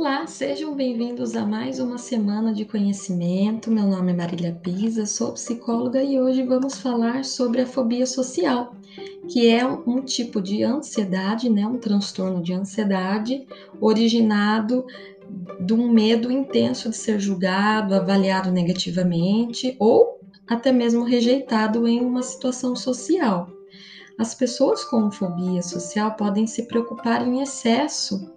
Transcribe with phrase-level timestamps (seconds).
[0.00, 3.70] Olá, sejam bem-vindos a mais uma semana de conhecimento.
[3.70, 8.74] Meu nome é Marília Pisa, sou psicóloga e hoje vamos falar sobre a fobia social,
[9.28, 13.46] que é um tipo de ansiedade, né, um transtorno de ansiedade
[13.78, 14.86] originado
[15.60, 22.22] de um medo intenso de ser julgado, avaliado negativamente ou até mesmo rejeitado em uma
[22.22, 23.50] situação social.
[24.18, 28.30] As pessoas com fobia social podem se preocupar em excesso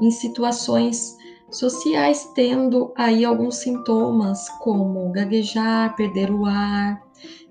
[0.00, 1.16] em situações
[1.50, 7.02] sociais, tendo aí alguns sintomas como gaguejar, perder o ar,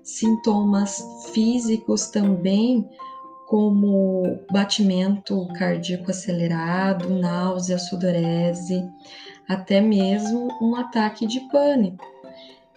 [0.02, 2.88] sintomas físicos também,
[3.46, 8.82] como batimento cardíaco acelerado, náusea, sudorese,
[9.48, 12.04] até mesmo um ataque de pânico.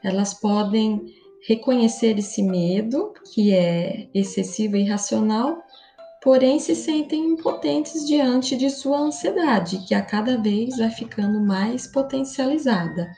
[0.04, 1.02] Elas podem
[1.48, 5.64] reconhecer esse medo, que é excessivo e irracional,
[6.26, 11.86] porém se sentem impotentes diante de sua ansiedade, que a cada vez vai ficando mais
[11.86, 13.12] potencializada.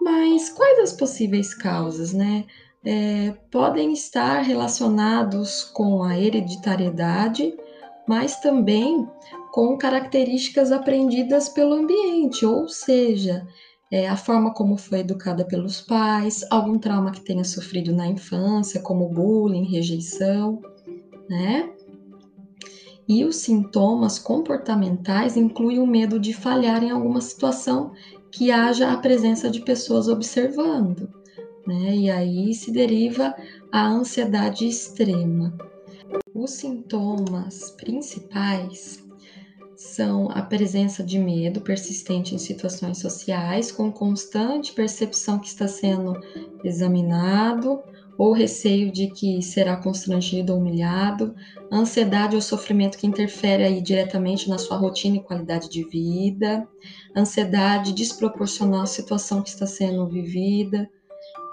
[0.00, 2.46] Mas quais as possíveis causas, né?
[2.82, 7.54] É, podem estar relacionados com a hereditariedade,
[8.08, 9.06] mas também
[9.52, 13.46] com características aprendidas pelo ambiente, ou seja,
[13.92, 18.80] é, a forma como foi educada pelos pais, algum trauma que tenha sofrido na infância,
[18.80, 20.62] como bullying, rejeição
[21.30, 21.70] né?
[23.08, 27.92] E os sintomas comportamentais incluem o medo de falhar em alguma situação
[28.30, 31.08] que haja a presença de pessoas observando,
[31.66, 31.96] né?
[31.96, 33.34] E aí se deriva
[33.70, 35.56] a ansiedade extrema.
[36.34, 39.02] Os sintomas principais
[39.90, 46.18] são a presença de medo persistente em situações sociais, com constante percepção que está sendo
[46.62, 47.82] examinado,
[48.16, 51.34] ou receio de que será constrangido ou humilhado,
[51.72, 56.68] ansiedade ou sofrimento que interfere aí diretamente na sua rotina e qualidade de vida,
[57.16, 60.88] ansiedade desproporcional à situação que está sendo vivida,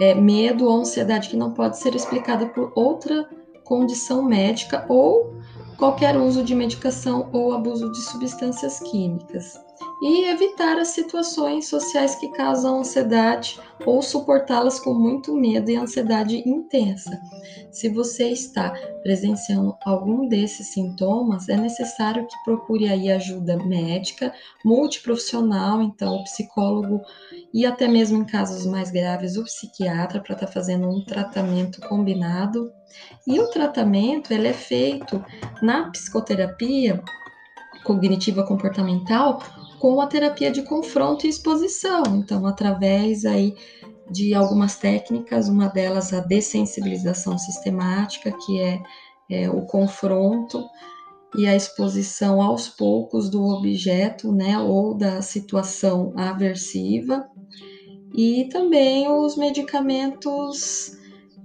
[0.01, 3.29] é, medo ou ansiedade que não pode ser explicada por outra
[3.63, 5.36] condição médica ou
[5.77, 9.66] qualquer uso de medicação ou abuso de substâncias químicas
[10.01, 16.38] e evitar as situações sociais que causam ansiedade ou suportá-las com muito medo e ansiedade
[16.47, 17.19] intensa.
[17.71, 18.71] Se você está
[19.01, 24.33] presenciando algum desses sintomas, é necessário que procure aí ajuda médica,
[24.63, 27.01] multiprofissional, então o psicólogo
[27.53, 31.81] e até mesmo em casos mais graves o psiquiatra para estar tá fazendo um tratamento
[31.87, 32.71] combinado.
[33.27, 35.23] E o tratamento ele é feito
[35.61, 37.03] na psicoterapia
[37.83, 39.39] cognitiva comportamental
[39.79, 42.03] com a terapia de confronto e exposição.
[42.17, 43.55] Então, através aí
[44.09, 48.81] de algumas técnicas, uma delas a dessensibilização sistemática, que é,
[49.29, 50.66] é o confronto
[51.37, 57.27] e a exposição aos poucos do objeto, né, ou da situação aversiva,
[58.16, 60.97] e também os medicamentos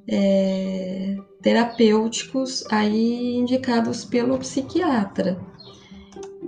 [0.08, 5.38] é, terapêuticos aí indicados pelo psiquiatra.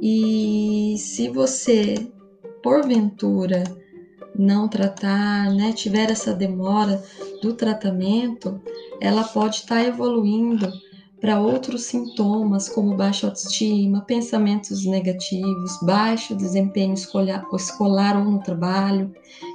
[0.06, 1.94] E se você,
[2.62, 3.64] porventura,
[4.38, 7.02] não tratar, né, tiver essa demora
[7.40, 8.60] do tratamento,
[9.00, 10.70] ela pode estar tá evoluindo
[11.22, 19.10] para outros sintomas, como baixa autoestima, pensamentos negativos, baixo desempenho escolar, escolar ou no trabalho,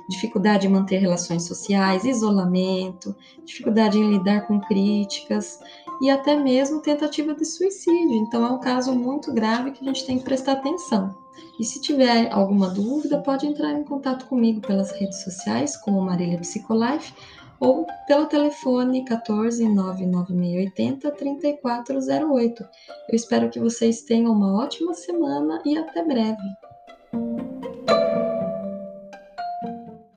[0.10, 5.60] dificuldade em manter relações sociais, isolamento, dificuldade em lidar com críticas
[6.02, 8.16] e até mesmo tentativa de suicídio.
[8.16, 11.16] Então, é um caso muito grave que a gente tem que prestar atenção.
[11.60, 16.40] E se tiver alguma dúvida, pode entrar em contato comigo pelas redes sociais, como Marília
[16.40, 17.14] Psicolife,
[17.60, 22.64] ou pelo telefone 14 99680 3408.
[22.64, 26.69] Eu espero que vocês tenham uma ótima semana e até breve.